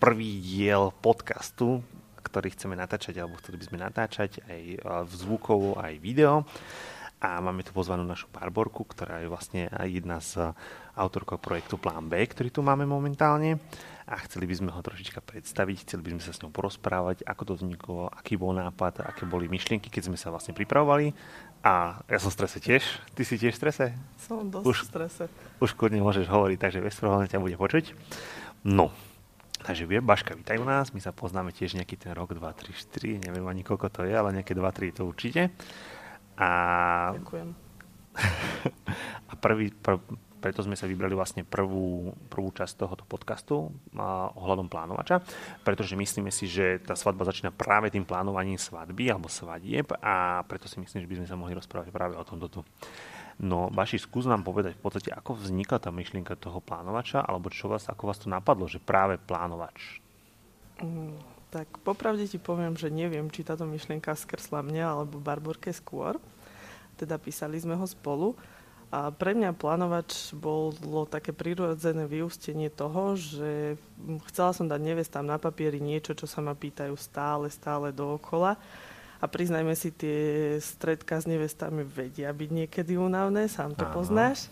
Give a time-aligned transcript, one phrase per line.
[0.00, 1.84] prvý diel podcastu,
[2.24, 4.62] ktorý chceme natáčať, alebo chceli by sme natáčať aj
[5.04, 6.48] v zvukovo, aj video.
[7.20, 10.56] A máme tu pozvanú našu Barborku, ktorá je vlastne jedna z
[10.96, 13.60] autorkov projektu Plán B, ktorý tu máme momentálne.
[14.08, 17.42] A chceli by sme ho trošička predstaviť, chceli by sme sa s ňou porozprávať, ako
[17.44, 21.12] to vzniklo, aký bol nápad, aké boli myšlienky, keď sme sa vlastne pripravovali.
[21.60, 22.82] A ja som v strese tiež.
[23.12, 23.84] Ty si tiež v strese?
[24.16, 25.24] Som dosť už, v strese.
[25.60, 27.92] Už kľudne môžeš hovoriť, takže bez ťa bude počuť.
[28.64, 28.88] No,
[29.62, 30.92] takže vie, Baška, vítaj u nás.
[30.92, 34.14] My sa poznáme tiež nejaký ten rok, 2, 3, 4, neviem ani koľko to je,
[34.16, 35.52] ale nejaké 2, 3 to určite.
[36.40, 36.48] A...
[37.20, 37.48] Ďakujem.
[39.30, 40.00] a prvý, prv,
[40.40, 45.20] preto sme sa vybrali vlastne prvú, prvú časť tohoto podcastu a, ohľadom plánovača,
[45.62, 50.66] pretože myslíme si, že tá svadba začína práve tým plánovaním svadby alebo svadieb a preto
[50.66, 52.60] si myslím, že by sme sa mohli rozprávať práve o tomto tu.
[53.40, 57.72] No, Baši, skús nám povedať v podstate, ako vznikla tá myšlienka toho plánovača, alebo čo
[57.72, 60.04] vás, ako vás to napadlo, že práve plánovač?
[60.84, 61.16] Mm,
[61.48, 66.20] tak popravde ti poviem, že neviem, či táto myšlienka skrsla mňa alebo Barborke skôr.
[67.00, 68.36] Teda písali sme ho spolu.
[68.90, 73.78] A pre mňa plánovač bolo také prirodzené vyústenie toho, že
[74.28, 78.58] chcela som dať nevestám na papieri niečo, čo sa ma pýtajú stále, stále dookola.
[79.20, 83.92] A priznajme si, tie stredka s nevestami vedia byť niekedy únavné, sám to Áno.
[83.92, 84.48] poznáš.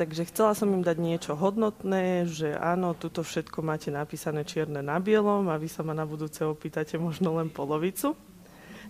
[0.00, 4.96] Takže chcela som im dať niečo hodnotné, že áno, tuto všetko máte napísané čierne na
[4.96, 8.16] bielom a vy sa ma na budúce opýtate možno len polovicu.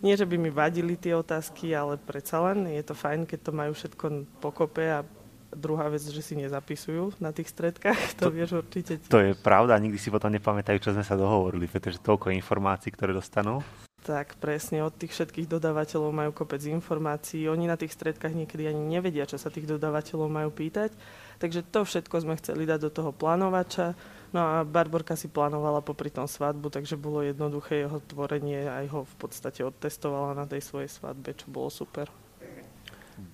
[0.07, 3.53] Nie, že by mi vadili tie otázky, ale predsa len je to fajn, keď to
[3.53, 4.05] majú všetko
[4.39, 5.03] pokope a
[5.51, 9.03] druhá vec, že si nezapisujú na tých stredkách, to, to vieš určite.
[9.11, 13.11] To je pravda, nikdy si potom nepamätajú, čo sme sa dohovorili, pretože toľko informácií, ktoré
[13.11, 13.67] dostanú.
[14.01, 17.47] Tak presne, od tých všetkých dodávateľov majú kopec informácií.
[17.53, 20.97] Oni na tých stredkách niekedy ani nevedia, čo sa tých dodávateľov majú pýtať.
[21.37, 23.93] Takže to všetko sme chceli dať do toho plánovača
[24.31, 29.01] No a Barborka si plánovala popri tom svadbu, takže bolo jednoduché jeho tvorenie, aj ho
[29.03, 32.07] v podstate odtestovala na tej svojej svadbe, čo bolo super.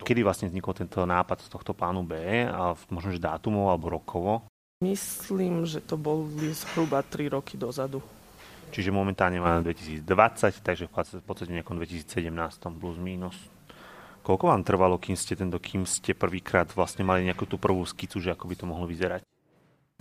[0.01, 2.17] Kedy vlastne vznikol tento nápad z tohto plánu B?
[2.49, 4.49] A možno, že dátumov alebo rokovo?
[4.81, 8.01] Myslím, že to boli zhruba 3 roky dozadu.
[8.75, 10.03] Čiže momentálne máme 2020,
[10.60, 12.28] takže v podstate v nejakom 2017
[12.77, 13.37] plus minus.
[14.27, 18.19] Koľko vám trvalo, kým ste, tento, kým ste prvýkrát vlastne mali nejakú tú prvú skicu,
[18.19, 19.22] že ako by to mohlo vyzerať?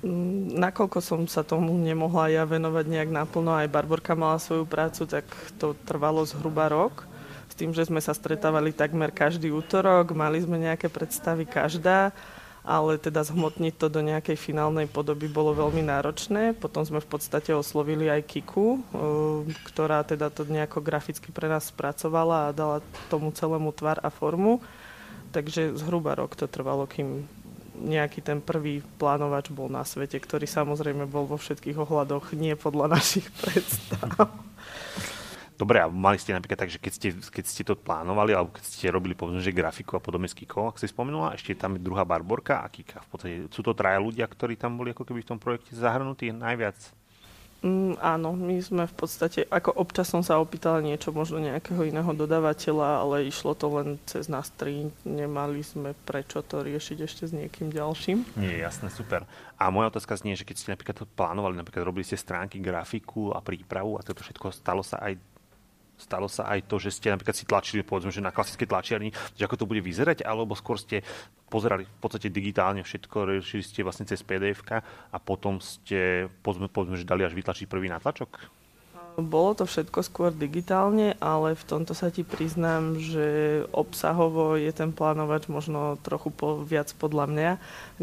[0.02, 5.06] Mm, nakoľko som sa tomu nemohla ja venovať nejak naplno, aj Barborka mala svoju prácu,
[5.06, 5.30] tak
[5.62, 7.06] to trvalo zhruba rok.
[7.48, 12.12] S tým, že sme sa stretávali takmer každý útorok, mali sme nejaké predstavy každá,
[12.66, 16.58] ale teda zhmotniť to do nejakej finálnej podoby bolo veľmi náročné.
[16.58, 21.70] Potom sme v podstate oslovili aj Kiku, eh, ktorá teda to nejako graficky pre nás
[21.70, 22.78] spracovala a dala
[23.14, 24.66] tomu celému tvar a formu.
[25.30, 27.30] Takže zhruba rok to trvalo, kým
[27.76, 32.98] nejaký ten prvý plánovač bol na svete, ktorý samozrejme bol vo všetkých ohľadoch nie podľa
[32.98, 34.32] našich predstav.
[35.56, 38.64] Dobre, a mali ste napríklad tak, že keď ste, keď ste to plánovali, alebo keď
[38.64, 41.82] ste robili povedzme, že grafiku a podobne s Kikou, ak si spomenula, ešte tam je
[41.84, 43.00] druhá Barborka a Kika.
[43.06, 46.36] V podstate sú to traja ľudia, ktorí tam boli ako keby v tom projekte zahrnutí
[46.36, 46.76] najviac
[47.66, 52.14] Mm, áno, my sme v podstate, ako občas som sa opýtala niečo, možno nejakého iného
[52.14, 57.34] dodávateľa, ale išlo to len cez nás tri, nemali sme prečo to riešiť ešte s
[57.34, 58.38] niekým ďalším.
[58.38, 59.26] Nie, jasné, super.
[59.58, 63.34] A moja otázka znie, že keď ste napríklad to plánovali, napríklad robili ste stránky, grafiku
[63.34, 65.18] a prípravu a toto všetko stalo sa aj
[65.96, 69.46] stalo sa aj to, že ste napríklad si tlačili, povedzme, že na klasickej tlačiarni, že
[69.48, 71.02] ako to bude vyzerať, alebo skôr ste
[71.48, 74.66] pozerali v podstate digitálne všetko, riešili ste vlastne cez pdf
[75.12, 78.65] a potom ste, povedzme, povedzme, že dali až vytlačiť prvý nátlačok?
[79.16, 84.92] Bolo to všetko skôr digitálne, ale v tomto sa ti priznám, že obsahovo je ten
[84.92, 87.52] plánovač možno trochu po, viac podľa mňa,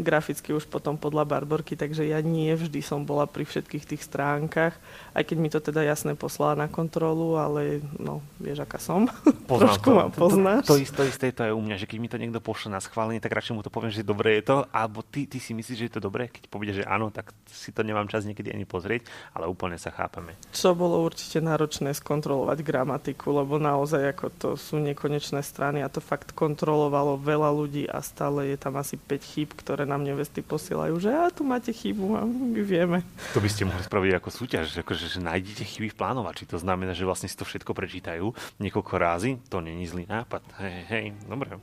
[0.01, 4.73] graficky už potom podľa Barborky, takže ja nie vždy som bola pri všetkých tých stránkach,
[5.13, 9.05] aj keď mi to teda jasne poslala na kontrolu, ale no, vieš, aká som.
[9.49, 10.63] Poznám Trošku to, ma poznáš.
[10.65, 12.81] To, to, to, isté to je u mňa, že keď mi to niekto pošle na
[12.81, 15.77] schválenie, tak radšej mu to poviem, že dobre je to, alebo ty, ty si myslíš,
[15.77, 18.65] že je to dobré, keď povie, že áno, tak si to nemám čas niekedy ani
[18.65, 19.05] pozrieť,
[19.37, 20.33] ale úplne sa chápeme.
[20.49, 25.99] Čo bolo určite náročné skontrolovať gramatiku, lebo naozaj ako to sú nekonečné strany a to
[25.99, 30.95] fakt kontrolovalo veľa ľudí a stále je tam asi 5 chýb, ktoré nám nevesty posielajú,
[31.03, 33.03] že a tu máte chybu a my vieme.
[33.35, 36.47] To by ste mohli spraviť ako súťaž, akože, že nájdete chyby v plánovači.
[36.49, 38.31] To znamená, že vlastne si to všetko prečítajú
[38.63, 39.37] niekoľko rázy.
[39.51, 40.41] To není zlý nápad.
[40.63, 41.59] Hej, hej, dobre.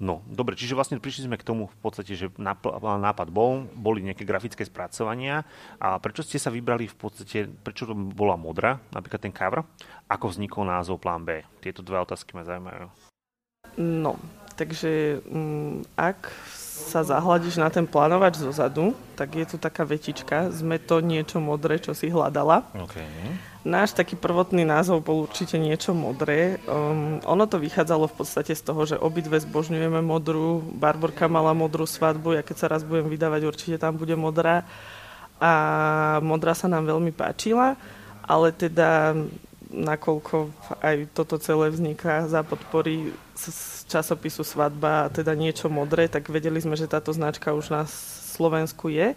[0.00, 4.24] No, dobre, čiže vlastne prišli sme k tomu v podstate, že nápad bol, boli nejaké
[4.24, 5.44] grafické spracovania
[5.76, 9.60] a prečo ste sa vybrali v podstate, prečo to bola modrá, napríklad ten cover,
[10.08, 11.44] ako vznikol názov Plán B?
[11.60, 12.88] Tieto dve otázky ma zaujímajú.
[13.76, 14.16] No,
[14.56, 16.32] takže m, mm, ak
[16.80, 21.44] sa zahľadíš na ten plánovač zo zadu, tak je tu taká vetička, sme to niečo
[21.44, 22.64] modré, čo si hľadala.
[22.88, 23.04] Okay.
[23.60, 26.56] Náš taký prvotný názov bol určite niečo modré.
[26.64, 30.64] Um, ono to vychádzalo v podstate z toho, že obidve zbožňujeme modrú.
[30.64, 34.64] Barborka mala modrú svadbu, ja keď sa raz budem vydávať, určite tam bude modrá.
[35.36, 35.52] A
[36.24, 37.76] modrá sa nám veľmi páčila,
[38.24, 39.12] ale teda
[39.70, 46.58] nakoľko aj toto celé vzniká za podpory z časopisu Svadba, teda niečo modré, tak vedeli
[46.58, 47.84] sme, že táto značka už na
[48.36, 49.14] Slovensku je.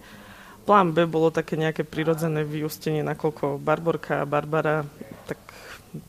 [0.64, 4.88] Plán B bolo také nejaké prirodzené vyústenie, nakoľko Barborka a Barbara,
[5.28, 5.38] tak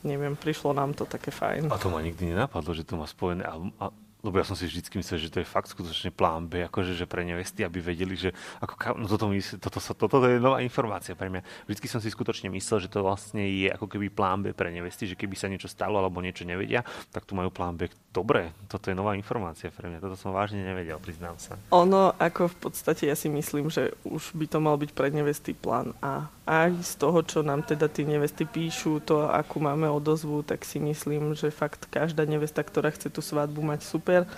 [0.07, 1.67] neviem, prišlo nám to také fajn.
[1.67, 3.43] A to ma nikdy nenapadlo, že to má spojené.
[3.43, 3.85] A, a
[4.25, 7.05] lebo ja som si vždy myslel, že to je fakt skutočne plán B, akože že
[7.05, 9.29] pre nevesty, aby vedeli, že ako, no toto,
[9.61, 11.69] toto, toto, toto je nová informácia pre mňa.
[11.69, 15.05] Vždy som si skutočne myslel, že to vlastne je ako keby plán B pre nevesty,
[15.05, 16.81] že keby sa niečo stalo alebo niečo nevedia,
[17.13, 17.85] tak tu majú plán B.
[18.09, 20.01] Dobre, toto je nová informácia pre mňa.
[20.01, 21.59] Toto som vážne nevedel, priznám sa.
[21.69, 25.53] Ono, ako v podstate ja si myslím, že už by to mal byť pre nevesty
[25.53, 26.33] plán A.
[26.45, 30.77] Aj z toho, čo nám teda tí nevesty píšu, to, akú máme odozvu, tak si
[30.77, 34.29] myslím, že fakt každá nevesta, ktorá chce tú svadbu mať super,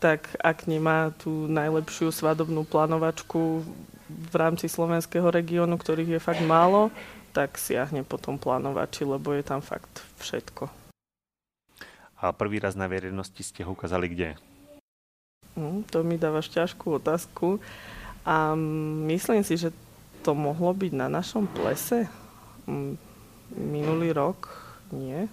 [0.00, 3.60] tak ak nemá tú najlepšiu svadobnú plánovačku
[4.08, 6.88] v rámci slovenského regiónu, ktorých je fakt málo,
[7.36, 10.72] tak siahne potom plánovači, lebo je tam fakt všetko.
[12.16, 14.40] A prvý raz na verejnosti ste ho ukázali kde?
[15.52, 17.60] Mm, to mi dávaš ťažkú otázku.
[18.24, 18.56] A
[19.06, 19.68] myslím si, že
[20.22, 22.06] to mohlo byť na našom plese.
[22.66, 22.96] Mm,
[23.54, 24.50] minulý rok
[24.94, 25.28] nie.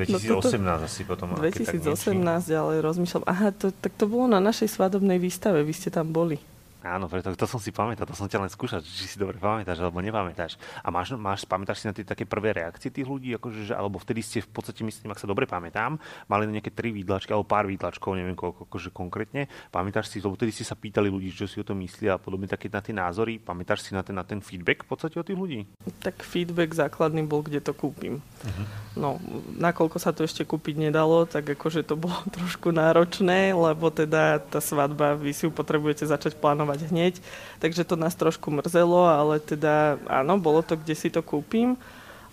[0.00, 1.36] 2018 no asi potom.
[1.36, 2.16] 2018,
[2.56, 6.40] ale rozmýšľam, aha, to, tak to bolo na našej svadobnej výstave, vy ste tam boli.
[6.86, 9.82] Áno, preto to som si pamätal, to som ťa len skúšať, či si dobre pamätáš
[9.82, 10.54] alebo nepamätáš.
[10.86, 13.98] A máš, máš pamätáš si na tie také prvé reakcie tých ľudí, akože, že, alebo
[13.98, 15.98] vtedy ste v podstate, myslím, ak sa dobre pamätám,
[16.30, 19.50] mali nejaké tri výdlačky alebo pár výdlačkov, neviem koľko, akože konkrétne.
[19.74, 22.46] Pamätáš si, lebo vtedy ste sa pýtali ľudí, čo si o tom myslia a podobne
[22.46, 23.42] také na tie názory.
[23.42, 25.60] Pamätáš si na ten, na ten feedback v podstate od tých ľudí?
[26.04, 28.22] Tak feedback základný bol, kde to kúpim.
[28.22, 28.66] Uh-huh.
[28.96, 29.08] No,
[29.56, 34.60] nakoľko sa to ešte kúpiť nedalo, tak akože to bolo trošku náročné, lebo teda tá
[34.60, 37.14] svadba, vy si ju potrebujete začať plánovať kupovať hneď,
[37.58, 41.80] takže to nás trošku mrzelo, ale teda áno, bolo to, kde si to kúpim.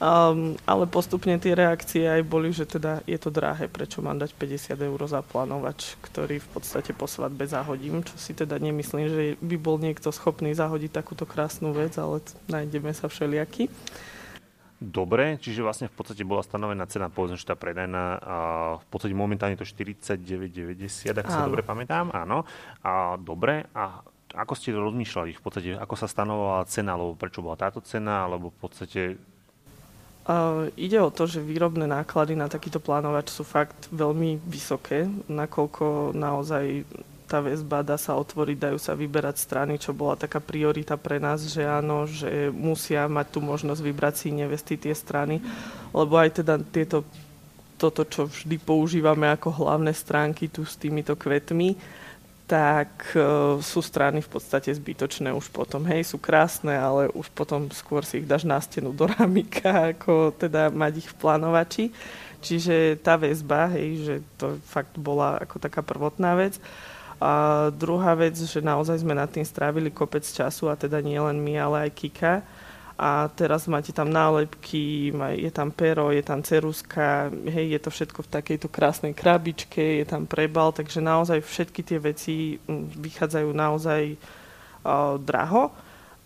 [0.04, 4.36] Um, ale postupne tie reakcie aj boli, že teda je to drahé, prečo mám dať
[4.36, 9.24] 50 eur za plánovač, ktorý v podstate po svadbe zahodím, čo si teda nemyslím, že
[9.40, 12.20] by bol niekto schopný zahodiť takúto krásnu vec, ale
[12.52, 13.72] nájdeme sa všelijaký.
[14.84, 18.36] Dobre, čiže vlastne v podstate bola stanovená cena, povedzme, že tá predajná, a
[18.84, 22.44] v podstate momentálne to 49,90, ak sa dobre pamätám, áno.
[22.84, 27.58] A dobre, a ako ste rozmýšľali v podstate, ako sa stanovala cena, alebo prečo bola
[27.58, 29.02] táto cena, alebo v podstate...
[30.24, 36.16] Uh, ide o to, že výrobné náklady na takýto plánovač sú fakt veľmi vysoké, nakoľko
[36.16, 36.88] naozaj
[37.28, 41.42] tá väzba dá sa otvoriť, dajú sa vyberať strany, čo bola taká priorita pre nás,
[41.44, 45.42] že áno, že musia mať tú možnosť vybrať si nevesty tie strany,
[45.92, 47.02] lebo aj teda tieto,
[47.82, 51.74] toto, čo vždy používame ako hlavné stránky tu s týmito kvetmi,
[52.44, 55.88] tak uh, sú strany v podstate zbytočné už potom.
[55.88, 60.36] Hej, sú krásne, ale už potom skôr si ich dáš na stenu do ramika, ako
[60.36, 61.86] teda mať ich v plánovači.
[62.44, 66.60] Čiže tá väzba, hej, že to fakt bola ako taká prvotná vec.
[67.24, 71.40] A druhá vec, že naozaj sme nad tým strávili kopec času, a teda nie len
[71.40, 72.44] my, ale aj Kika
[72.94, 75.10] a teraz máte tam nálepky,
[75.42, 80.06] je tam pero, je tam ceruska, hej, je to všetko v takejto krásnej krabičke, je
[80.06, 85.74] tam prebal, takže naozaj všetky tie veci mm, vychádzajú naozaj uh, draho,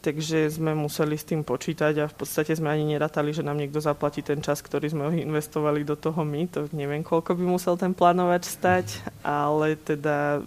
[0.04, 3.80] takže sme museli s tým počítať a v podstate sme ani nerátali, že nám niekto
[3.80, 7.96] zaplatí ten čas, ktorý sme investovali do toho my, to neviem, koľko by musel ten
[7.96, 10.44] plánovač stať, ale teda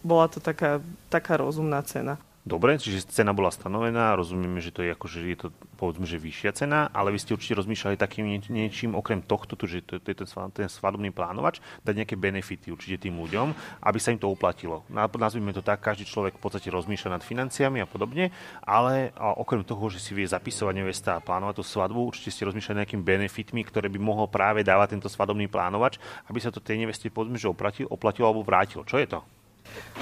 [0.00, 0.80] bola to taká,
[1.12, 2.16] taká rozumná cena.
[2.40, 6.56] Dobre, čiže cena bola stanovená, rozumieme, že to je že je to povedzme, že vyššia
[6.56, 10.28] cena, ale vy ste určite rozmýšľali takým niečím, okrem tohto, že to, to je ten,
[10.56, 13.52] ten svadobný plánovač, dať nejaké benefity určite tým ľuďom,
[13.84, 14.88] aby sa im to uplatilo.
[14.88, 18.32] Nazvime to tak, každý človek v podstate rozmýšľa nad financiami a podobne,
[18.64, 22.48] ale a okrem toho, že si vie zapisovať nevesta a plánovať tú svadbu, určite ste
[22.48, 26.00] rozmýšľali nejakým benefitmi, ktoré by mohol práve dávať tento svadobný plánovač,
[26.32, 28.88] aby sa to tej neveste povedzme, že oplatilo, oplatilo alebo vrátilo.
[28.88, 29.20] Čo je to?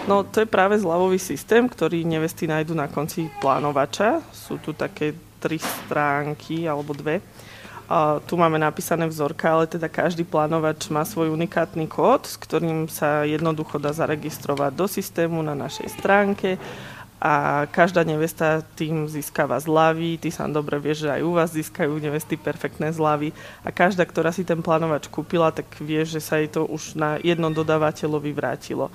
[0.07, 4.25] No to je práve zľavový systém, ktorý nevesty nájdu na konci plánovača.
[4.33, 7.21] Sú tu také tri stránky alebo dve.
[7.89, 12.85] A tu máme napísané vzorka, ale teda každý plánovač má svoj unikátny kód, s ktorým
[12.85, 16.61] sa jednoducho dá zaregistrovať do systému na našej stránke
[17.19, 21.99] a každá nevesta tým získava zľavy, ty sám dobre vieš, že aj u vás získajú
[21.99, 23.35] nevesty perfektné zľavy
[23.67, 27.19] a každá, ktorá si ten plánovač kúpila, tak vie, že sa jej to už na
[27.19, 28.95] jednom dodávateľovi vrátilo.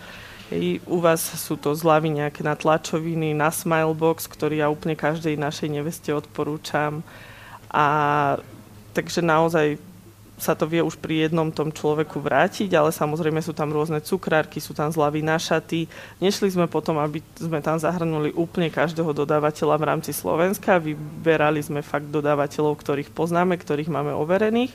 [0.54, 5.34] Hej, u vás sú to zľavy nejaké na tlačoviny, na Smilebox, ktorý ja úplne každej
[5.34, 7.02] našej neveste odporúčam.
[7.74, 7.86] A
[8.94, 9.82] takže naozaj
[10.38, 14.58] sa to vie už pri jednom tom človeku vrátiť, ale samozrejme sú tam rôzne cukrárky,
[14.58, 15.86] sú tam zľavy na šaty.
[16.20, 20.82] Nešli sme potom, aby sme tam zahrnuli úplne každého dodávateľa v rámci Slovenska.
[20.82, 24.74] Vyberali sme fakt dodávateľov, ktorých poznáme, ktorých máme overených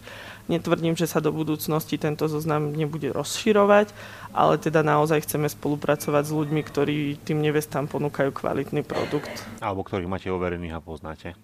[0.49, 3.93] Netvrdím, že sa do budúcnosti tento zoznam nebude rozširovať,
[4.33, 9.45] ale teda naozaj chceme spolupracovať s ľuďmi, ktorí tým nevestám ponúkajú kvalitný produkt.
[9.61, 11.37] Alebo ktorých máte overených a poznáte.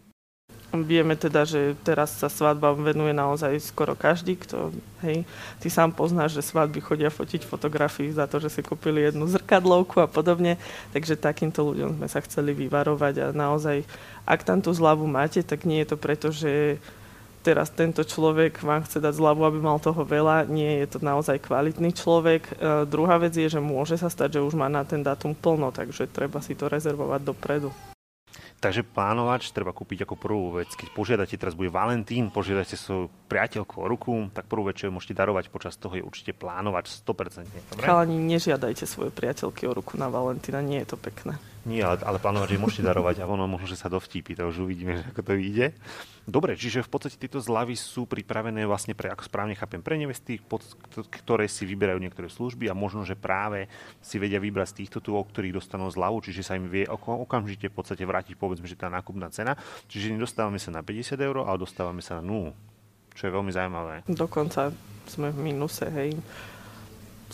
[0.82, 4.74] Vieme teda, že teraz sa svadbám venuje naozaj skoro každý, kto,
[5.06, 5.22] hej,
[5.62, 10.02] ty sám poznáš, že svadby chodia fotiť fotografii za to, že si kúpili jednu zrkadlovku
[10.02, 10.58] a podobne,
[10.90, 13.86] takže takýmto ľuďom sme sa chceli vyvarovať a naozaj,
[14.26, 16.82] ak tam tú zľavu máte, tak nie je to preto, že
[17.44, 20.48] teraz tento človek vám chce dať zľavu, aby mal toho veľa.
[20.48, 22.48] Nie je to naozaj kvalitný človek.
[22.48, 22.52] E,
[22.88, 26.08] druhá vec je, že môže sa stať, že už má na ten dátum plno, takže
[26.08, 27.68] treba si to rezervovať dopredu.
[28.64, 30.72] Takže plánovač treba kúpiť ako prvú vec.
[30.72, 35.12] Keď požiadate, teraz bude Valentín, požiadate svoju priateľku o ruku, tak prvú vec, čo môžete
[35.12, 37.44] darovať počas toho, je určite plánovač 100%.
[37.44, 37.84] Dobre?
[37.84, 41.36] Chalani, nežiadajte svoje priateľky o ruku na Valentína, nie je to pekné.
[41.64, 44.68] Nie, ale, ale plánovať, že môžete darovať a ono možno, že sa dovtípi, to už
[44.68, 45.66] uvidíme, ako to vyjde.
[46.28, 50.36] Dobre, čiže v podstate tieto zľavy sú pripravené vlastne pre, ako správne chápem, pre nevesty,
[50.36, 50.60] pod,
[51.08, 53.68] ktoré si vyberajú niektoré služby a možno, že práve
[54.04, 57.72] si vedia vybrať z týchto tu, o ktorých dostanú zľavu, čiže sa im vie okamžite
[57.72, 59.56] v podstate vrátiť, povedzme, že tá nákupná cena.
[59.88, 62.52] Čiže nedostávame sa na 50 eur, ale dostávame sa na 0,
[63.16, 63.94] čo je veľmi zaujímavé.
[64.04, 64.68] Dokonca
[65.08, 66.12] sme v minuse, hej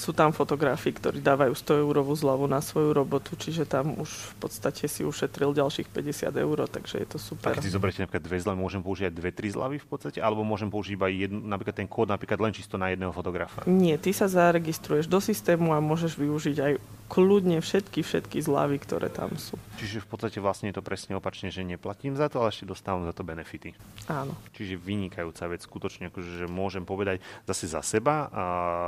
[0.01, 4.35] sú tam fotografii, ktorí dávajú 100 eurovú zľavu na svoju robotu, čiže tam už v
[4.41, 7.53] podstate si ušetril ďalších 50 eur, takže je to super.
[7.53, 10.41] A keď si zoberiete napríklad dve zľavy, môžem použiť dve, tri zľavy v podstate, alebo
[10.41, 13.69] môžem použiť iba jednu, napríklad ten kód napríklad len čisto na jedného fotografa?
[13.69, 16.73] Nie, ty sa zaregistruješ do systému a môžeš využiť aj
[17.11, 19.59] kľudne všetky, všetky zľavy, ktoré tam sú.
[19.83, 23.03] Čiže v podstate vlastne je to presne opačne, že neplatím za to, ale ešte dostávam
[23.03, 23.75] za to benefity.
[24.07, 24.39] Áno.
[24.55, 27.19] Čiže vynikajúca vec, skutočne, akože, že môžem povedať
[27.51, 28.43] zase za seba a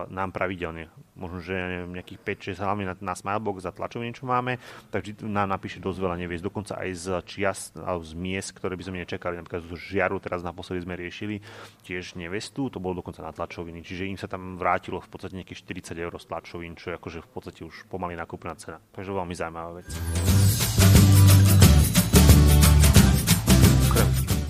[0.06, 0.86] nám pravidelne.
[1.18, 4.62] Možno, že neviem, nejakých 5-6, hlavne na, na Smilebox za tlačovne, čo máme,
[4.94, 6.44] takže nám napíše dosť veľa neviesť.
[6.46, 9.34] Dokonca aj z čias, alebo z miest, ktoré by sme nečakali.
[9.36, 11.42] Napríklad z žiaru, teraz naposledy sme riešili
[11.82, 13.82] tiež nevestu, to bolo dokonca na tlačoviny.
[13.82, 17.18] Čiže im sa tam vrátilo v podstate nejakých 40 eur z tlačovín, čo je akože
[17.24, 18.78] v podstate už pomaly pomaly nakúpená cena.
[18.92, 19.88] Takže veľmi zaujímavá vec.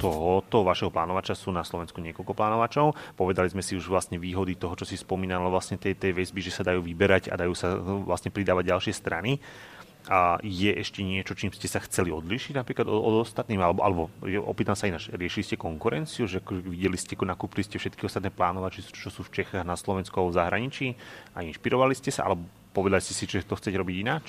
[0.03, 2.99] Tohoto vašeho plánovača sú na Slovensku niekoľko plánovačov.
[3.15, 6.51] Povedali sme si už vlastne výhody toho, čo si spomínalo vlastne tej, tej väzby, že
[6.51, 9.39] sa dajú vyberať a dajú sa vlastne pridávať ďalšie strany.
[10.11, 13.63] A je ešte niečo, čím ste sa chceli odlišiť napríklad od, od ostatným?
[13.63, 14.03] Alebo, alebo
[14.51, 19.15] opýtam sa ináč, riešili ste konkurenciu, že videli ste, nakúpili ste všetky ostatné plánovači, čo
[19.15, 20.99] sú v Čechách, na Slovensku a v zahraničí
[21.39, 22.27] a inšpirovali ste sa?
[22.27, 24.27] Alebo Povedali ste si, že to chcete robiť ináč?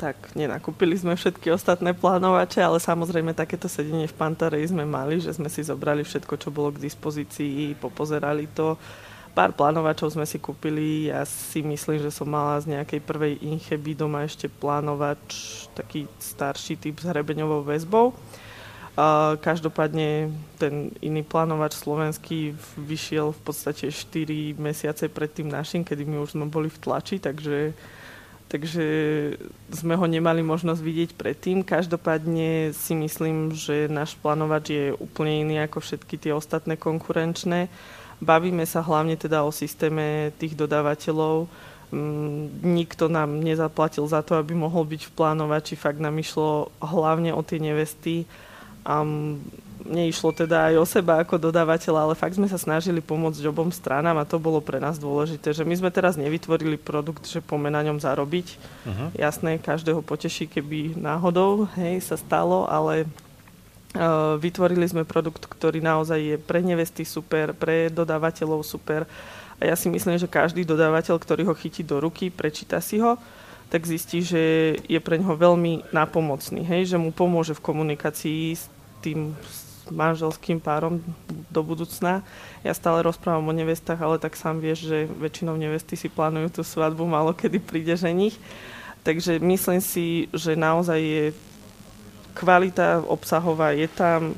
[0.00, 5.36] Tak, nenakúpili sme všetky ostatné plánovače, ale samozrejme takéto sedenie v Pantarej sme mali, že
[5.36, 8.80] sme si zobrali všetko, čo bolo k dispozícii, popozerali to.
[9.36, 13.92] Pár plánovačov sme si kúpili, ja si myslím, že som mala z nejakej prvej Incheby
[13.92, 18.16] doma ešte plánovač, taký starší typ s hrebeňovou väzbou.
[19.40, 26.18] Každopádne ten iný plánovač slovenský vyšiel v podstate 4 mesiace pred tým našim, kedy my
[26.20, 27.70] už sme boli v tlači, takže,
[28.50, 28.86] takže
[29.70, 31.62] sme ho nemali možnosť vidieť predtým.
[31.62, 37.70] Každopádne si myslím, že náš plánovač je úplne iný ako všetky tie ostatné konkurenčné.
[38.18, 41.48] Bavíme sa hlavne teda o systéme tých dodávateľov,
[41.94, 45.78] mm, nikto nám nezaplatil za to, aby mohol byť v plánovači.
[45.78, 48.26] Fakt nám išlo hlavne o tie nevesty
[48.84, 49.04] a
[49.80, 54.20] neišlo teda aj o seba ako dodávateľa, ale fakt sme sa snažili pomôcť obom stranám
[54.20, 57.80] a to bolo pre nás dôležité, že my sme teraz nevytvorili produkt, že poďme na
[57.88, 58.46] ňom zarobiť.
[58.86, 59.08] Uh-huh.
[59.16, 63.08] Jasné, každého poteší, keby náhodou hej, sa stalo, ale
[63.96, 69.08] uh, vytvorili sme produkt, ktorý naozaj je pre nevesty super, pre dodávateľov super
[69.60, 73.20] a ja si myslím, že každý dodávateľ, ktorý ho chytí do ruky, prečíta si ho,
[73.70, 74.42] tak zistí, že
[74.82, 78.66] je pre neho veľmi nápomocný, hej, že mu pomôže v komunikácii s
[78.98, 79.38] tým
[79.90, 81.02] manželským párom
[81.50, 82.22] do budúcna.
[82.62, 86.62] Ja stále rozprávam o nevestách, ale tak sám vieš, že väčšinou nevesty si plánujú tú
[86.62, 88.38] svadbu, malo kedy príde ženich.
[89.02, 91.24] Takže myslím si, že naozaj je
[92.36, 94.36] kvalita obsahová je tam,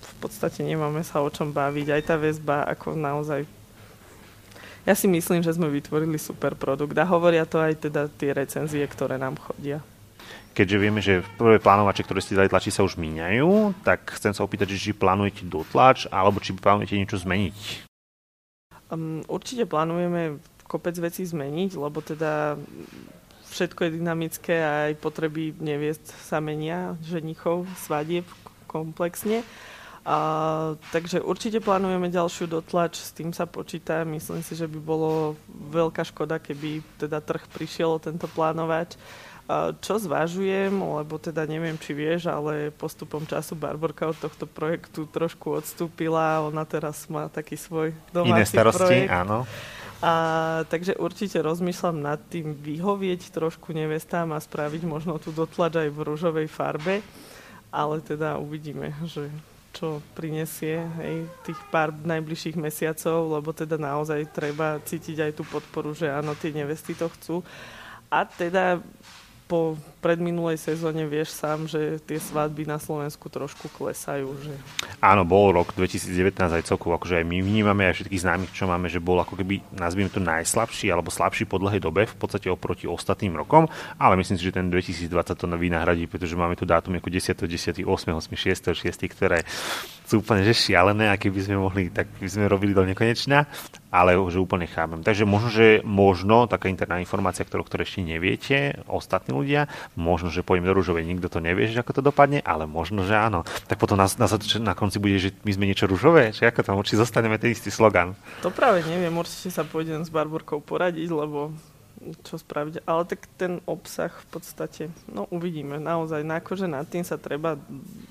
[0.00, 3.44] v podstate nemáme sa o čom baviť, aj tá väzba ako naozaj
[4.86, 8.86] ja si myslím, že sme vytvorili super produkt a hovoria to aj teda tie recenzie,
[8.86, 9.82] ktoré nám chodia.
[10.56, 14.40] Keďže vieme, že prvé plánovače, ktoré ste dali tlači, sa už míňajú, tak chcem sa
[14.40, 17.84] opýtať, či plánujete dotlač, alebo či plánujete niečo zmeniť.
[18.88, 22.56] Um, určite plánujeme kopec vecí zmeniť, lebo teda
[23.52, 28.24] všetko je dynamické a aj potreby neviest sa menia, ženichov, svadieb
[28.64, 29.44] komplexne.
[30.06, 30.18] A,
[30.94, 34.06] takže určite plánujeme ďalšiu dotlač, s tým sa počíta.
[34.06, 38.94] Myslím si, že by bolo veľká škoda, keby teda trh prišiel tento plánovač.
[39.50, 45.10] A, čo zvážujem, lebo teda neviem, či vieš, ale postupom času Barborka od tohto projektu
[45.10, 46.38] trošku odstúpila.
[46.46, 49.10] Ona teraz má taký svoj domáci Iné starosti, projekt.
[49.10, 49.42] áno.
[50.06, 50.12] A,
[50.70, 55.98] takže určite rozmýšľam nad tým vyhovieť trošku nevestám a spraviť možno tú dotlač aj v
[55.98, 57.02] rúžovej farbe.
[57.74, 59.34] Ale teda uvidíme, že
[59.76, 65.92] čo prinesie hej, tých pár najbližších mesiacov, lebo teda naozaj treba cítiť aj tú podporu,
[65.92, 67.44] že áno, tie nevesty to chcú.
[68.08, 68.80] A teda
[69.46, 74.34] po predminulej sezóne vieš sám, že tie svadby na Slovensku trošku klesajú.
[74.42, 74.54] Že...
[74.98, 78.90] Áno, bol rok 2019 aj celkovo, akože aj my vnímame aj všetkých známych, čo máme,
[78.90, 82.90] že bol ako keby, nazvime to najslabší alebo slabší po dlhej dobe v podstate oproti
[82.90, 83.70] ostatným rokom,
[84.02, 87.38] ale myslím si, že ten 2020 to vynahradí, pretože máme tu dátum ako 10.
[87.38, 87.86] 10.
[87.86, 87.86] 8.
[87.86, 88.34] 8.
[88.34, 88.74] 6.
[88.74, 89.14] 6.
[89.14, 89.46] ktoré
[90.06, 93.46] sú úplne že šialené a keby sme mohli, tak by sme robili do nekonečna,
[93.90, 95.02] ale že úplne chápem.
[95.02, 100.46] Takže možno, že možno taká interná informácia, ktorú, ktorú ešte neviete, ostatní ľudia, možno, že
[100.46, 103.44] pojem do rúžovej, nikto to nevie, že ako to dopadne, ale možno, že áno.
[103.68, 104.26] Tak potom na, na,
[104.62, 107.68] na konci bude, že my sme niečo rúžové, či ako tam určite zostaneme ten istý
[107.68, 108.16] slogan.
[108.40, 111.52] To práve neviem, určite sa pôjdem s Barborkou poradiť, lebo
[112.22, 112.84] čo spraviť.
[112.86, 115.80] Ale tak ten obsah v podstate, no uvidíme.
[115.80, 117.58] Naozaj, na akože nad tým sa treba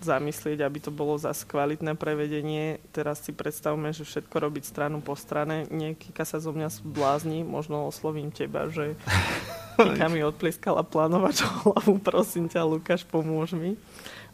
[0.03, 2.83] zamyslieť, aby to bolo zase kvalitné prevedenie.
[2.91, 5.69] Teraz si predstavme, že všetko robiť stranu po strane.
[5.71, 8.95] Niekýka sa zo mňa blázni, možno oslovím teba, že
[9.75, 13.75] Kika mi odplieskala plánovač hlavu, prosím ťa, Lukáš, pomôž mi.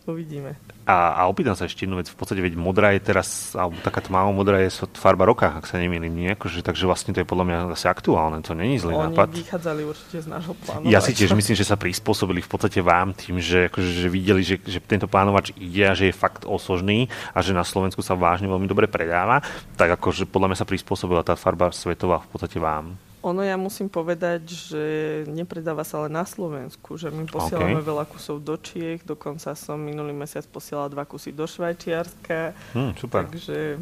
[0.09, 0.57] Uvidíme.
[0.89, 2.09] A, a opýtam sa ešte jednu vec.
[2.09, 5.77] V podstate, veď modrá je teraz, alebo taká tmavo modrá je farba roka, ak sa
[5.77, 6.33] nemýlim, nie?
[6.33, 9.29] Akože, takže vlastne to je podľa mňa asi aktuálne, to není zlý Oni nápad.
[9.29, 10.89] vychádzali určite z nášho plánu.
[10.89, 14.41] Ja si tiež myslím, že sa prispôsobili v podstate vám tým, že, akože, že videli,
[14.41, 17.05] že, že tento plánovač ide a že je fakt osožný
[17.37, 19.45] a že na Slovensku sa vážne veľmi dobre predáva,
[19.77, 22.97] tak akože podľa mňa sa prispôsobila tá farba svetová v podstate vám.
[23.21, 24.83] Ono ja musím povedať, že
[25.29, 27.89] nepredáva sa len na Slovensku, že my posielame okay.
[27.93, 32.57] veľa kusov do Čiech, dokonca som minulý mesiac posielala dva kusy do Švajčiarska.
[32.73, 33.29] Hmm, super.
[33.29, 33.77] Takže...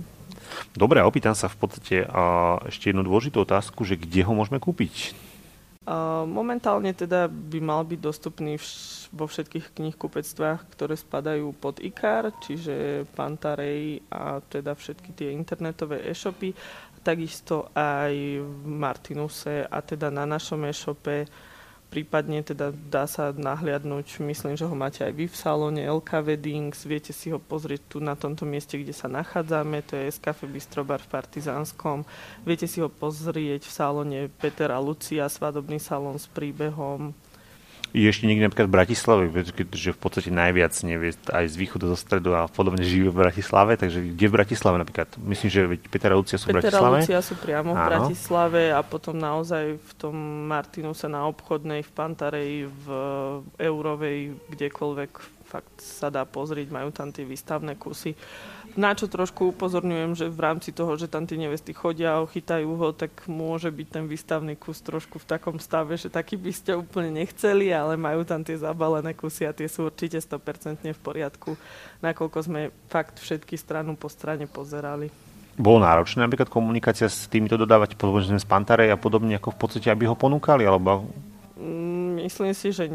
[0.75, 5.15] Dobre, opýtam sa v podstate uh, ešte jednu dôležitú otázku, že kde ho môžeme kúpiť?
[6.29, 13.09] Momentálne teda by mal byť dostupný vš- vo všetkých knihkupectvách, ktoré spadajú pod IKAR, čiže
[13.17, 16.53] Pantarej a teda všetky tie internetové e-shopy
[17.01, 21.25] takisto aj v Martinuse a teda na našom e-shope.
[21.89, 26.85] Prípadne teda dá sa nahliadnúť, myslím, že ho máte aj vy v salóne LK Weddings,
[26.85, 31.01] viete si ho pozrieť tu na tomto mieste, kde sa nachádzame, to je Escafe Bistrobar
[31.01, 32.05] v Partizánskom,
[32.45, 37.09] viete si ho pozrieť v salóne Peter Lucia, svadobný salón s príbehom,
[37.89, 39.23] je ešte niekde napríklad v Bratislave,
[39.73, 43.75] že v podstate najviac nevie aj z východu zo stredu a podobne žijú v Bratislave,
[43.81, 45.09] takže kde v Bratislave napríklad?
[45.17, 47.01] Myslím, že Peter a Lucia sú v Bratislave?
[47.01, 47.81] Lucia sú priamo Áno.
[47.81, 52.85] v Bratislave a potom naozaj v tom Martinuse na obchodnej, v Pantarej, v
[53.57, 58.13] Eurovej, kdekoľvek fakt sa dá pozrieť, majú tam tie výstavné kusy.
[58.77, 62.69] Na čo trošku upozorňujem, že v rámci toho, že tam tie nevesty chodia a chytajú
[62.77, 66.77] ho, tak môže byť ten výstavný kus trošku v takom stave, že taký by ste
[66.77, 71.57] úplne nechceli, ale majú tam tie zabalené kusy a tie sú určite 100% v poriadku,
[72.03, 75.09] nakoľko sme fakt všetky stranu po strane pozerali.
[75.59, 79.91] Bolo náročné napríklad komunikácia s týmito dodávať, povedzme z Pantarej a podobne, ako v podstate,
[79.91, 81.03] aby ho ponúkali, alebo
[81.59, 82.91] mm, Myslím si, že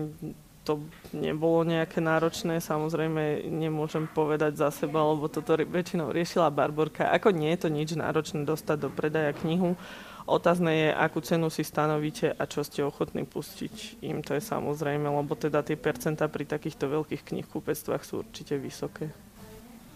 [0.65, 0.81] to
[1.13, 2.59] nebolo nejaké náročné.
[2.59, 7.13] Samozrejme, nemôžem povedať za seba, lebo toto väčšinou riešila Barborka.
[7.13, 9.77] Ako nie je to nič náročné dostať do predaja knihu.
[10.25, 14.25] Otázne je, akú cenu si stanovíte a čo ste ochotní pustiť im.
[14.25, 19.13] To je samozrejme, lebo teda tie percentá pri takýchto veľkých knihkupectvách sú určite vysoké.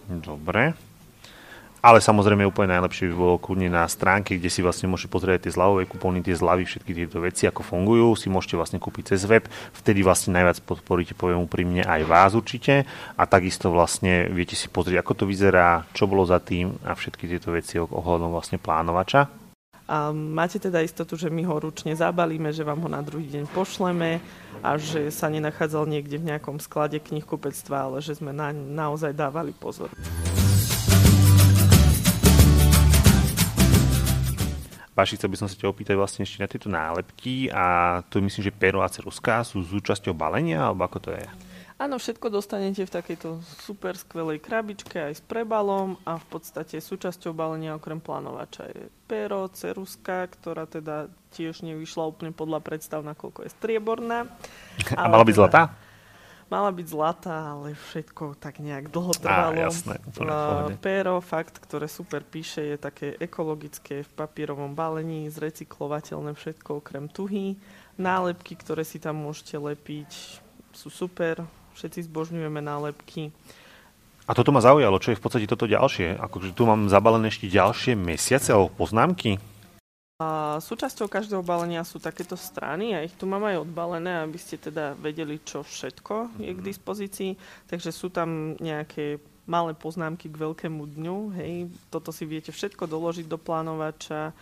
[0.04, 0.76] Dobre.
[1.78, 5.54] Ale samozrejme úplne najlepšie by bolo kľudne na stránke, kde si vlastne môžete pozrieť tie
[5.54, 9.46] zľavové kupóny, tie zľavy, všetky tieto veci, ako fungujú, si môžete vlastne kúpiť cez web,
[9.78, 12.82] vtedy vlastne najviac podporíte, poviem úprimne, aj vás určite
[13.14, 17.30] a takisto vlastne viete si pozrieť, ako to vyzerá, čo bolo za tým a všetky
[17.30, 19.48] tieto veci ohľadom vlastne plánovača.
[19.88, 23.48] A máte teda istotu, že my ho ručne zabalíme, že vám ho na druhý deň
[23.56, 24.20] pošleme
[24.60, 29.56] a že sa nenachádzal niekde v nejakom sklade knihkupectva, ale že sme na, naozaj dávali
[29.56, 29.88] pozor.
[34.98, 38.50] Páši, chcel by som sa ťa opýtať vlastne ešte na tieto nálepky a to myslím,
[38.50, 41.22] že pero a ceruska sú súčasťou balenia, alebo ako to je?
[41.78, 47.30] Áno, všetko dostanete v takejto super skvelej krabičke aj s prebalom a v podstate súčasťou
[47.30, 53.54] balenia okrem plánovača je pero, ceruska, ktorá teda tiež nevyšla úplne podľa predstav, nakoľko je
[53.54, 54.26] strieborná.
[54.98, 55.62] A mala byť teda, zlatá?
[56.48, 59.52] Mala byť zlatá, ale všetko tak nejak dlho trvalo.
[59.52, 60.00] Á, jasné,
[60.80, 67.60] pero, fakt, ktoré super píše, je také ekologické v papierovom balení, zrecyklovateľné všetko okrem tuhy.
[68.00, 70.40] Nálepky, ktoré si tam môžete lepiť,
[70.72, 71.44] sú super,
[71.76, 73.28] všetci zbožňujeme nálepky.
[74.24, 76.16] A toto ma zaujalo, čo je v podstate toto ďalšie?
[76.16, 79.36] Akože tu mám zabalené ešte ďalšie mesiace alebo poznámky?
[80.18, 84.58] A súčasťou každého balenia sú takéto strany a ich tu mám aj odbalené, aby ste
[84.58, 86.66] teda vedeli, čo všetko je k mhm.
[86.66, 87.30] dispozícii.
[87.70, 91.18] Takže sú tam nejaké malé poznámky k veľkému dňu.
[91.38, 91.70] Hej.
[91.86, 94.34] Toto si viete všetko doložiť do plánovača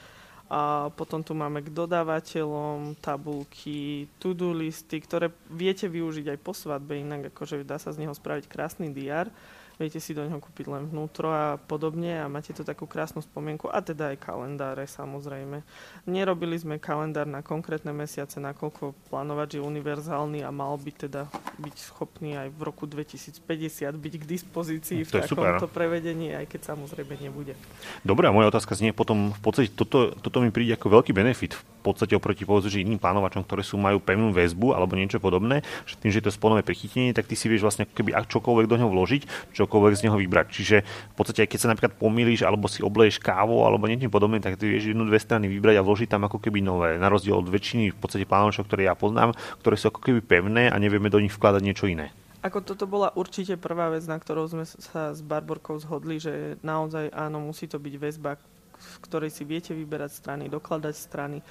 [0.49, 7.05] a potom tu máme k dodávateľom tabulky, to-do listy, ktoré viete využiť aj po svadbe,
[7.05, 9.29] inak akože dá sa z neho spraviť krásny diar
[9.77, 13.69] viete si do neho kúpiť len vnútro a podobne a máte tu takú krásnu spomienku
[13.69, 15.61] a teda aj kalendáre samozrejme.
[16.09, 21.29] Nerobili sme kalendár na konkrétne mesiace, nakoľko plánovač je univerzálny a mal by teda
[21.61, 23.45] byť schopný aj v roku 2050
[23.93, 27.53] byť k dispozícii v takomto prevedení, aj keď samozrejme nebude.
[28.01, 31.53] Dobre, a moja otázka znie potom, v podstate toto, toto mi príde ako veľký benefit
[31.53, 35.63] v podstate oproti povedzme, že iným plánovačom, ktoré sú majú pevnú väzbu alebo niečo podobné,
[35.87, 38.77] že tým, že je to sponové prichytenie, tak ty si vieš vlastne keby čokoľvek do
[38.83, 40.47] neho vložiť, čokoľvek z neho vybrať.
[40.51, 44.59] Čiže v podstate, keď sa napríklad pomýliš alebo si obleješ kávu alebo niečo podobné, tak
[44.59, 46.99] ty vieš jednu, dve strany vybrať a vložiť tam ako keby nové.
[46.99, 50.67] Na rozdiel od väčšiny v podstate plánovačov, ktoré ja poznám, ktoré sú ako keby pevné
[50.69, 52.11] a nevieme do nich vkladať niečo iné.
[52.47, 57.11] Ako toto bola určite prvá vec, na ktorou sme sa s Barborkou zhodli, že naozaj
[57.11, 58.39] áno, musí to byť väzba,
[58.77, 61.43] v ktorej si viete vyberať strany, dokladať strany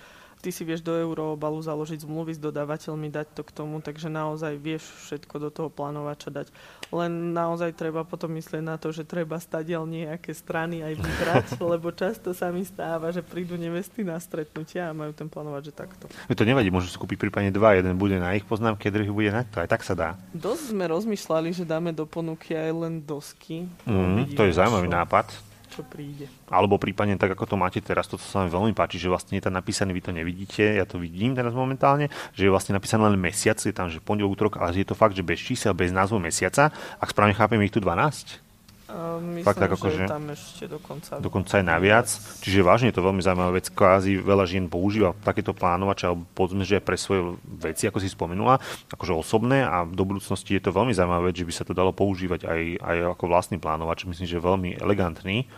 [0.45, 4.53] ty si vieš do euroobalu založiť zmluvy s dodávateľmi, dať to k tomu, takže naozaj
[4.61, 6.53] vieš všetko do toho plánovača dať.
[6.93, 11.89] Len naozaj treba potom myslieť na to, že treba stadiaľ nejaké strany aj vybrať, lebo
[11.89, 16.05] často sa mi stáva, že prídu nevesty na stretnutia a majú ten plánovať, že takto.
[16.29, 19.41] To nevadí, môžu si kúpiť prípadne dva, jeden bude na ich poznámke, druhý bude na
[19.41, 20.09] to, aj tak sa dá.
[20.29, 23.65] Dosť sme rozmýšľali, že dáme do ponuky aj len dosky.
[23.89, 26.31] Mm, to je zaujímavý nápad čo príde.
[26.47, 29.43] Alebo prípadne tak, ako to máte teraz, to sa mi veľmi páči, že vlastne je
[29.43, 33.19] tam napísané, vy to nevidíte, ja to vidím teraz momentálne, že je vlastne napísané len
[33.19, 36.23] mesiac, je tam, že pondelok, útorok, ale je to fakt, že bez čísel, bez názvu
[36.23, 36.71] mesiaca.
[37.03, 38.45] Ak správne chápem, ich tu 12?
[38.85, 41.17] Uh, myslím, Fakt tak, ako, že tam ešte dokonca...
[41.17, 42.05] Dokonca aj naviac.
[42.45, 43.67] Čiže vážne je to veľmi zaujímavá vec.
[43.73, 48.13] Kvázi veľa žien používa takéto plánovače, alebo povedzme, že aj pre svoje veci, ako si
[48.13, 48.61] spomenula,
[48.93, 51.97] akože osobné a do budúcnosti je to veľmi zaujímavá vec, že by sa to dalo
[51.97, 54.05] používať aj, aj ako vlastný plánovač.
[54.05, 55.49] Myslím, že veľmi elegantný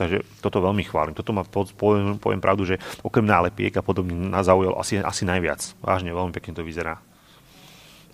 [0.00, 1.12] Takže toto veľmi chválim.
[1.12, 5.76] Toto ma poviem, poviem pravdu, že okrem nálepiek a podobne nás zaujal asi, asi najviac.
[5.84, 7.04] Vážne, veľmi pekne to vyzerá.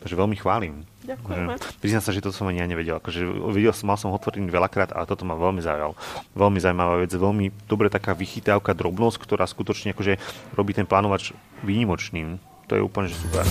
[0.03, 0.83] Takže veľmi chválim.
[1.07, 1.55] Ďakujeme.
[1.79, 2.99] Priznám sa, že toto som ani ja nevedel.
[2.99, 3.23] Akože
[3.55, 5.95] videl som, mal som otvorený veľakrát, ale toto ma veľmi zaujal.
[6.35, 10.19] Veľmi zaujímavá vec, veľmi dobre taká vychytávka, drobnosť, ktorá skutočne akože
[10.59, 12.43] robí ten plánovač výnimočným.
[12.67, 13.47] To je úplne že super.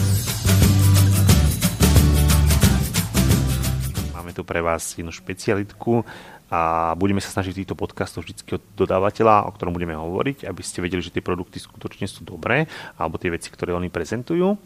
[4.25, 6.01] Máme tu pre vás jednu špecialitku
[6.49, 10.81] a budeme sa snažiť týchto podcastov vždy od dodávateľa, o ktorom budeme hovoriť, aby ste
[10.81, 12.65] vedeli, že tie produkty skutočne sú dobré,
[12.97, 14.57] alebo tie veci, ktoré oni prezentujú.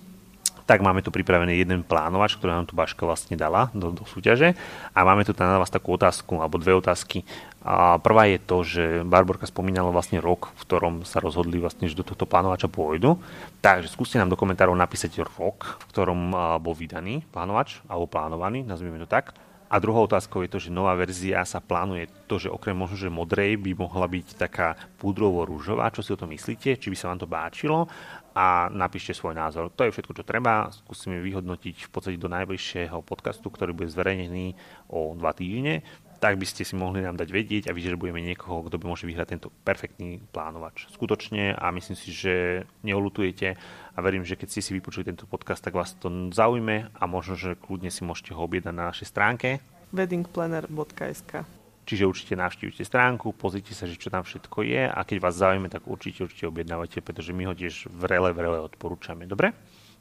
[0.64, 4.56] Tak máme tu pripravený jeden plánovač, ktorý nám tu Baška vlastne dala do, do súťaže.
[4.96, 7.28] A máme tu na vás takú otázku, alebo dve otázky.
[7.60, 12.00] A prvá je to, že Barborka spomínala vlastne rok, v ktorom sa rozhodli vlastne, že
[12.00, 13.20] do tohto plánovača pôjdu.
[13.60, 16.32] Takže skúste nám do komentárov napísať rok, v ktorom
[16.64, 19.36] bol vydaný plánovač, alebo plánovaný, nazvime to tak
[19.70, 23.14] a druhou otázkou je to, že nová verzia sa plánuje to, že okrem možno, že
[23.14, 25.94] modrej by mohla byť taká púdrovo-rúžová.
[25.94, 26.82] Čo si o tom myslíte?
[26.82, 27.86] Či by sa vám to báčilo?
[28.34, 29.70] A napíšte svoj názor.
[29.78, 30.74] To je všetko, čo treba.
[30.74, 34.58] Skúsime vyhodnotiť v podstate do najbližšieho podcastu, ktorý bude zverejnený
[34.90, 35.86] o dva týždne
[36.20, 39.40] tak by ste si mohli nám dať vedieť a vyžrebujeme niekoho, kto by môže vyhrať
[39.40, 40.92] tento perfektný plánovač.
[40.92, 43.56] Skutočne a myslím si, že neolutujete
[43.96, 47.40] a verím, že keď ste si vypočuli tento podcast, tak vás to zaujme a možno,
[47.40, 51.46] že kľudne si môžete ho objednať na našej stránke weddingplanner.sk
[51.90, 55.74] Čiže určite navštívite stránku, pozrite sa, že čo tam všetko je a keď vás zaujíme,
[55.74, 59.26] tak určite, určite objednávate, pretože my ho tiež vrele, vrele odporúčame.
[59.26, 59.58] Dobre?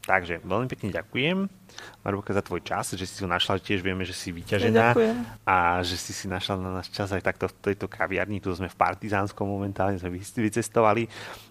[0.09, 1.45] Takže veľmi pekne ďakujem,
[2.01, 5.13] Marbuka, za tvoj čas, že si ho našla, tiež vieme, že si vyťažená ja,
[5.45, 8.65] a že si si našla na náš čas aj takto v tejto kaviarni, tu sme
[8.65, 11.05] v Partizánskom momentálne, sme vycestovali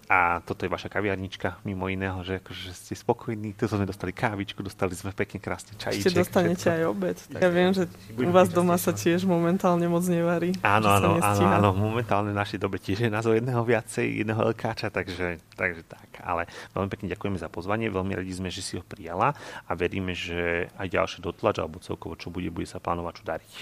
[0.09, 4.65] a toto je vaša kaviarnička, mimo iného, že akože ste spokojní, tu sme dostali kávičku,
[4.65, 6.09] dostali sme pekne krásne čajíček.
[6.09, 6.73] Ešte dostanete všetko.
[6.73, 7.17] aj obed.
[7.29, 7.83] Tak ja viem, že
[8.17, 10.57] u vás doma sa tiež momentálne moc nevarí.
[10.65, 14.89] Áno, áno, áno, áno, momentálne v našej dobe tiež je názov jedného viacej, jedného LKča,
[14.89, 16.09] takže, takže tak.
[16.25, 19.37] Ale veľmi pekne ďakujeme za pozvanie, veľmi radi sme, že si ho prijala
[19.69, 23.53] a veríme, že aj ďalšie dotlač alebo celkovo čo bude, bude sa plánovať čo dariť.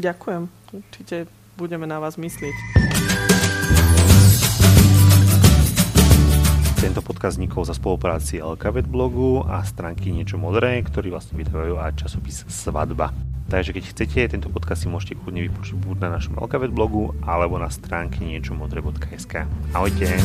[0.00, 0.42] Ďakujem.
[0.72, 1.28] Určite
[1.60, 2.85] budeme na vás myslieť.
[6.76, 12.04] Tento podcast vznikol za spolupráci LKVET blogu a stránky Niečo modré, ktorí vlastne vydávajú aj
[12.04, 13.16] časopis Svadba.
[13.48, 17.56] Takže keď chcete, tento podcast si môžete kľudne vypočuť buď na našom LKVET blogu alebo
[17.56, 19.48] na stránke niečomodre.sk.
[19.72, 20.20] Ahojte!